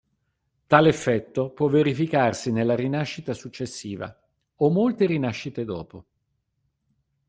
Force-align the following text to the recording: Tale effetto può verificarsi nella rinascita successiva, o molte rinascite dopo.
Tale 0.65 0.89
effetto 0.89 1.51
può 1.51 1.67
verificarsi 1.67 2.51
nella 2.51 2.75
rinascita 2.75 3.35
successiva, 3.35 4.19
o 4.55 4.69
molte 4.71 5.05
rinascite 5.05 5.63
dopo. 5.63 6.05